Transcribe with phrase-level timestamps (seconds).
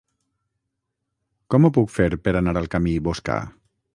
[1.55, 3.41] Com ho puc fer per anar al camí Boscà?